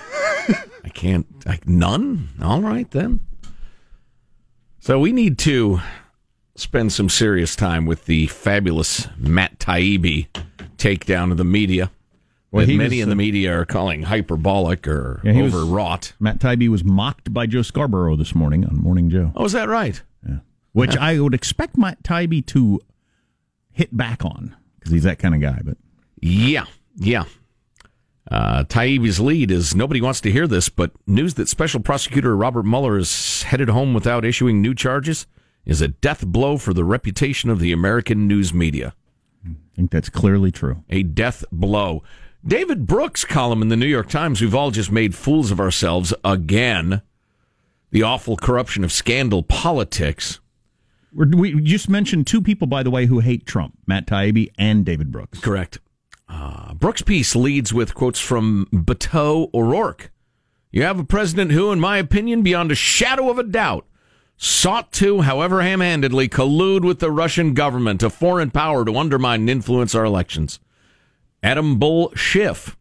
[0.84, 1.26] I can't.
[1.46, 2.30] I, none?
[2.42, 3.20] All right, then.
[4.80, 5.80] So we need to
[6.54, 10.26] spend some serious time with the fabulous Matt Taibbi
[10.76, 11.90] takedown of the media.
[12.50, 15.54] Well, that many was, in the uh, media are calling hyperbolic or Yeah, he was-
[15.54, 16.12] overwrought.
[16.20, 19.32] Matt Taibbi was mocked by Joe Scarborough this morning on Morning Joe.
[19.34, 20.02] Oh, is that right?
[20.28, 20.38] Yeah.
[20.72, 22.80] Which I would expect Matt Taibbi to
[23.70, 25.60] hit back on because he's that kind of guy.
[25.64, 25.78] But
[26.20, 27.24] Yeah, yeah.
[28.30, 32.64] Uh, Taibbi's lead is nobody wants to hear this, but news that Special Prosecutor Robert
[32.64, 35.26] Mueller is headed home without issuing new charges
[35.64, 38.94] is a death blow for the reputation of the American news media.
[39.46, 40.84] I think that's clearly true.
[40.90, 42.02] A death blow.
[42.44, 46.12] David Brooks' column in the New York Times, we've all just made fools of ourselves
[46.24, 47.02] again.
[47.90, 50.40] The awful corruption of scandal politics.
[51.14, 54.84] We're, we just mentioned two people, by the way, who hate Trump: Matt Taibbi and
[54.84, 55.40] David Brooks.
[55.40, 55.78] Correct.
[56.28, 60.10] Uh, Brooks' piece leads with quotes from Beto O'Rourke.
[60.70, 63.86] You have a president who, in my opinion, beyond a shadow of a doubt,
[64.42, 69.42] sought to, however ham handedly, collude with the Russian government, a foreign power, to undermine
[69.42, 70.58] and influence our elections.
[71.44, 72.74] Adam Bullshiff.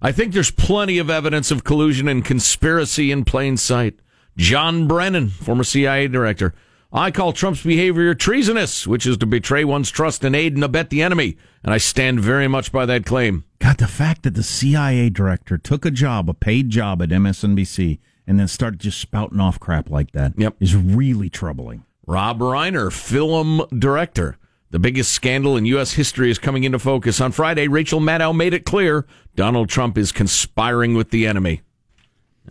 [0.00, 3.98] I think there's plenty of evidence of collusion and conspiracy in plain sight.
[4.36, 6.54] John Brennan, former CIA director.
[6.92, 10.90] I call Trump's behavior treasonous, which is to betray one's trust and aid and abet
[10.90, 11.36] the enemy.
[11.64, 13.44] And I stand very much by that claim.
[13.58, 17.98] God, the fact that the CIA director took a job, a paid job at MSNBC,
[18.28, 20.56] and then start just spouting off crap like that Yep.
[20.60, 21.84] is really troubling.
[22.06, 24.36] Rob Reiner, film director.
[24.70, 25.92] The biggest scandal in U.S.
[25.94, 27.20] history is coming into focus.
[27.22, 31.62] On Friday, Rachel Maddow made it clear Donald Trump is conspiring with the enemy.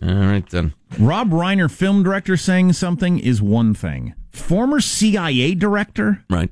[0.02, 0.74] All right, then.
[0.98, 4.14] Rob Reiner, film director, saying something is one thing.
[4.32, 6.24] Former CIA director?
[6.28, 6.50] Right.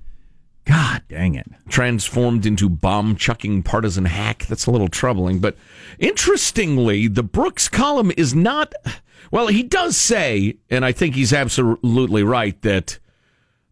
[0.65, 1.47] God dang it.
[1.69, 4.47] Transformed into bomb chucking partisan hack.
[4.49, 5.39] That's a little troubling.
[5.39, 5.57] But
[6.01, 8.73] interestingly, the Brooks column is not.
[9.31, 12.99] Well, he does say, and I think he's absolutely right, that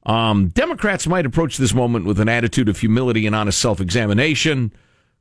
[0.04, 4.72] um, Democrats might approach this moment with an attitude of humility and honest self examination.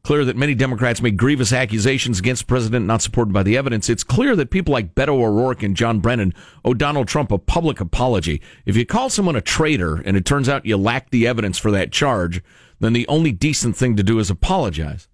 [0.04, 3.90] Clear that many Democrats make grievous accusations against the president not supported by the evidence.
[3.90, 6.34] It's clear that people like Beto O'Rourke and John Brennan
[6.66, 8.42] owe Donald Trump a public apology.
[8.66, 11.72] If you call someone a traitor and it turns out you lack the evidence for
[11.72, 12.44] that charge,
[12.82, 15.08] then the only decent thing to do is apologize.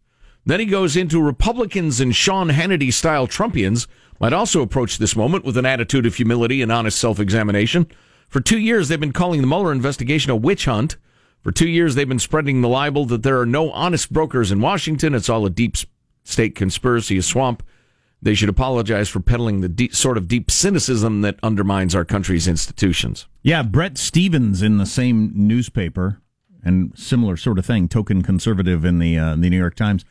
[0.49, 3.85] Then he goes into Republicans and Sean Hannity style Trumpians
[4.19, 7.85] might also approach this moment with an attitude of humility and honest self examination.
[8.29, 10.97] For two years, they've been calling the Mueller investigation a witch hunt.
[11.43, 14.59] For two years, they've been spreading the libel that there are no honest brokers in
[14.59, 15.13] Washington.
[15.13, 15.77] It's all a deep
[16.23, 17.61] state conspiracy, a swamp.
[18.19, 22.47] They should apologize for peddling the deep, sort of deep cynicism that undermines our country's
[22.47, 23.27] institutions.
[23.43, 26.23] Yeah, Bret Stephens in the same newspaper
[26.63, 30.05] and similar sort of thing, token conservative in the uh, the New York Times.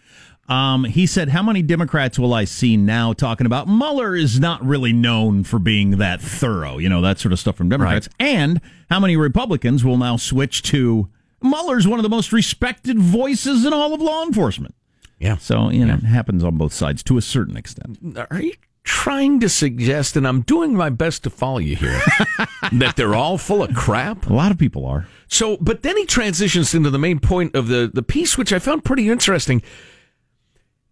[0.48, 4.64] Um, he said, "How many Democrats will I see now talking about Mueller is not
[4.64, 8.61] really known for being that thorough, you know, that sort of stuff from Democrats, and
[8.88, 11.08] how many Republicans will now switch to
[11.42, 14.74] Mueller's one of the most respected voices in all of law enforcement."
[15.18, 15.37] Yeah.
[15.37, 17.98] So you know, it happens on both sides to a certain extent.
[18.30, 22.00] Are you trying to suggest, and I'm doing my best to follow you here,
[22.72, 24.30] that they're all full of crap?
[24.30, 25.06] A lot of people are.
[25.26, 28.58] So, but then he transitions into the main point of the, the piece, which I
[28.58, 29.62] found pretty interesting.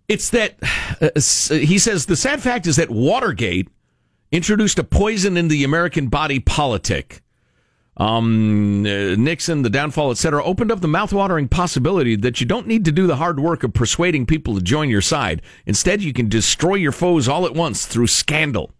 [0.09, 0.57] It's that
[1.01, 3.69] uh, he says the sad fact is that Watergate
[4.33, 7.23] introduced a poison in the American body politic.
[7.99, 12.85] Um, uh, Nixon, the downfall, etc., opened up the mouthwatering possibility that you don't need
[12.85, 15.41] to do the hard work of persuading people to join your side.
[15.65, 18.75] Instead, you can destroy your foes all at once through scandal.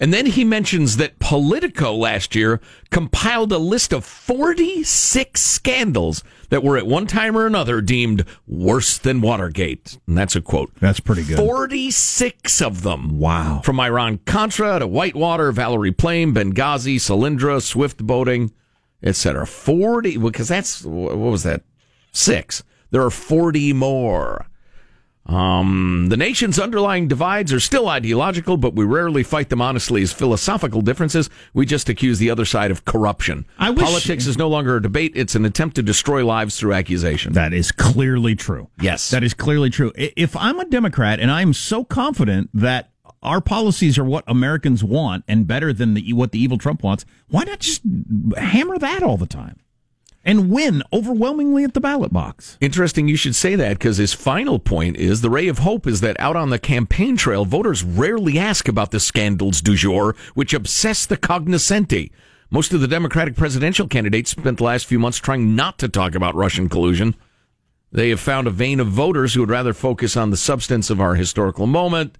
[0.00, 6.62] And then he mentions that Politico last year compiled a list of 46 scandals that
[6.62, 9.98] were at one time or another deemed worse than Watergate.
[10.06, 10.72] And that's a quote.
[10.80, 11.38] That's pretty good.
[11.38, 13.18] 46 of them.
[13.18, 13.60] Wow.
[13.64, 18.52] From Iran Contra to Whitewater, Valerie Plame, Benghazi, Solyndra, Swift boating,
[19.02, 19.46] etc.
[19.46, 21.62] 40, because that's, what was that?
[22.12, 22.62] Six.
[22.90, 24.46] There are 40 more.
[25.28, 30.12] Um, the nation's underlying divides are still ideological, but we rarely fight them honestly as
[30.12, 31.28] philosophical differences.
[31.52, 33.46] We just accuse the other side of corruption.
[33.58, 35.12] I wish- Politics is no longer a debate.
[35.14, 37.34] It's an attempt to destroy lives through accusation.
[37.34, 38.68] That is clearly true.
[38.80, 39.10] Yes.
[39.10, 39.92] That is clearly true.
[39.96, 42.90] If I'm a Democrat and I'm so confident that
[43.22, 47.04] our policies are what Americans want and better than the, what the evil Trump wants,
[47.28, 47.82] why not just
[48.36, 49.58] hammer that all the time
[50.24, 52.58] and win overwhelmingly at the ballot box?
[52.60, 56.00] Interesting you should say that because his final point is the ray of hope is
[56.00, 60.54] that out on the campaign trail, voters rarely ask about the scandals du jour, which
[60.54, 62.10] obsess the cognoscenti.
[62.50, 66.14] Most of the Democratic presidential candidates spent the last few months trying not to talk
[66.14, 67.14] about Russian collusion.
[67.92, 71.00] They have found a vein of voters who would rather focus on the substance of
[71.00, 72.16] our historical moment,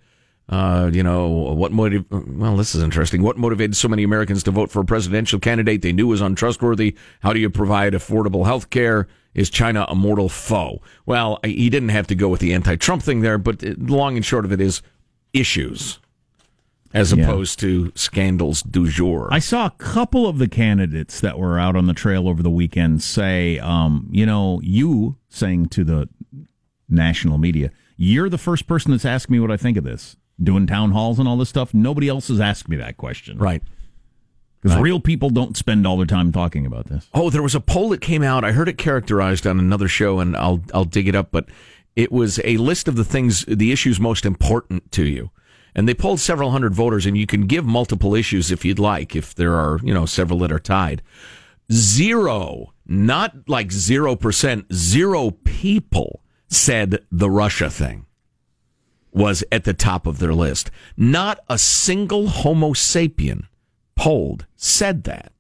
[0.49, 2.07] Uh, you know, what motive?
[2.11, 3.23] Well, this is interesting.
[3.23, 6.97] What motivated so many Americans to vote for a presidential candidate they knew was untrustworthy?
[7.21, 9.09] How do you provide affordable health care?
[9.35, 10.81] Is China a mortal foe?
[11.05, 14.25] Well, he didn't have to go with the anti-Trump thing there, but the long and
[14.25, 14.81] short of it is
[15.35, 15.99] issues
[16.95, 17.25] as Yeah.
[17.25, 19.29] opposed to scandals du jour.
[19.31, 22.51] I saw a couple of the candidates that were out on the trail over the
[22.51, 26.09] weekend say, um, you know, you saying to the
[26.89, 30.17] national media, you're the first person that's asked me what I think of this.
[30.41, 31.74] Doing town halls and all this stuff.
[31.74, 33.39] Nobody else has asked me that question.
[33.39, 33.62] Right.
[34.61, 37.09] Because real people don't spend all their time talking about this.
[37.14, 38.45] Oh, there was a poll that came out.
[38.45, 41.30] I heard it characterized on another show, and I'll I'll dig it up.
[41.30, 41.49] But
[41.95, 45.30] it was a list of the things, the issues most important to you,
[45.76, 47.07] and they polled several hundred voters.
[47.07, 50.41] And you can give multiple issues if you'd like, if there are you know several
[50.41, 51.03] that are tied.
[51.70, 58.07] Zero, not like zero percent, zero people said the Russia thing
[59.19, 60.71] was at the top of their list.
[60.97, 63.47] Not a single Homo sapien
[63.97, 65.33] polled said that.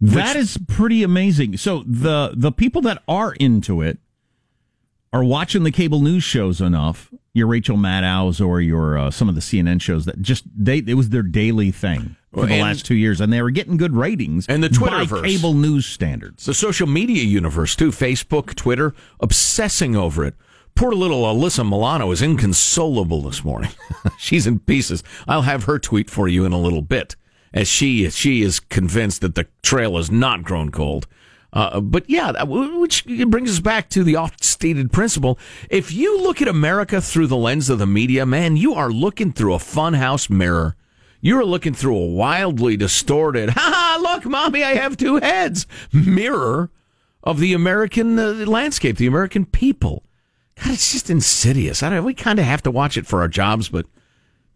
[0.00, 1.58] That is pretty amazing.
[1.58, 3.98] So the the people that are into it
[5.12, 7.12] are watching the cable news shows enough.
[7.34, 10.94] Your Rachel Maddow's or your uh, some of the CNN shows that just they it
[10.94, 13.94] was their daily thing for the And- last two years, and they were getting good
[13.94, 14.46] ratings.
[14.48, 15.24] And the Twitterverse.
[15.24, 16.46] cable news standards.
[16.46, 20.34] The social media universe too, Facebook, Twitter, obsessing over it.
[20.74, 23.70] Poor little Alyssa Milano is inconsolable this morning.
[24.18, 25.02] She's in pieces.
[25.28, 27.16] I'll have her tweet for you in a little bit,
[27.52, 31.06] as she she is convinced that the trail has not grown cold.
[31.52, 36.48] Uh, but yeah, which brings us back to the oft-stated principle: if you look at
[36.48, 40.76] America through the lens of the media, man, you are looking through a funhouse mirror.
[41.20, 46.70] You're looking through a wildly distorted, ha ha, look, mommy, I have two heads mirror
[47.22, 50.04] of the American uh, landscape, the American people.
[50.62, 51.82] God, it's just insidious.
[51.82, 53.86] I don't, we kind of have to watch it for our jobs, but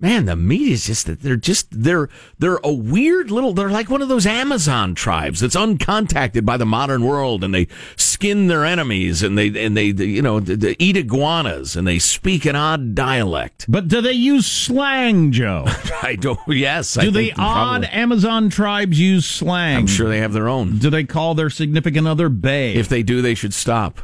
[0.01, 3.55] man, the media is just that they're just they're they're a weird little.
[3.55, 7.69] They're like one of those Amazon tribes that's uncontacted by the modern world, and they
[7.97, 11.99] skin their enemies, and they and they you know they, they eat iguanas, and they
[11.99, 13.65] speak an odd dialect.
[13.67, 15.65] But do they use slang, Joe?
[16.03, 16.39] I don't.
[16.49, 17.89] Yes, I do the odd probably.
[17.89, 19.79] Amazon tribes use slang?
[19.79, 20.79] I'm sure they have their own.
[20.79, 22.75] Do they call their significant other "bae"?
[22.75, 24.01] If they do, they should stop.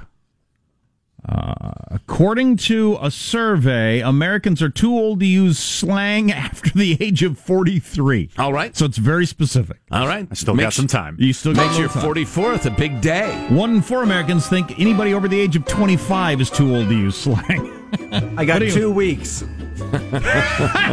[1.29, 7.23] Uh, according to a survey, Americans are too old to use slang after the age
[7.23, 8.31] of 43.
[8.39, 8.75] All right.
[8.77, 9.79] So it's very specific.
[9.91, 11.17] All right, I still got some time.
[11.19, 12.03] You still got Makes a your time.
[12.05, 13.47] 44th a big day.
[13.51, 16.95] One in four Americans think anybody over the age of 25 is too old to
[16.95, 17.77] use slang.
[18.37, 19.43] I got What do you- two weeks.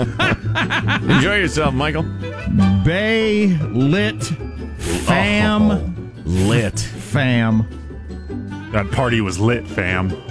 [0.07, 2.03] Enjoy yourself, Michael.
[2.03, 4.35] Bae, lit, oh.
[5.05, 6.79] fam, Lit.
[6.79, 7.67] fam.
[8.71, 10.11] That party was lit, fam.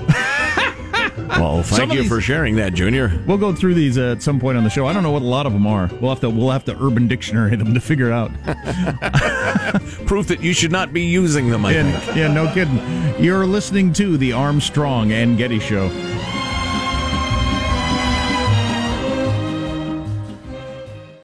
[1.16, 3.22] Well, Some thank of you these- for sharing that, Junior.
[3.26, 4.86] We'll go through these uh, at some point on the show.
[4.86, 5.90] I don't know what a lot of them are.
[6.00, 8.30] We'll have to we'll have to Urban Dictionary them to figure out.
[10.06, 12.06] Proof that you should not be using them, I think.
[12.08, 12.78] yeah, yeah, no kidding.
[13.22, 15.88] You're listening to the Armstrong and Getty Show.